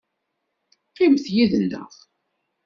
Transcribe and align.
Qqimet 0.89 1.25
yid-nneɣ. 1.35 1.91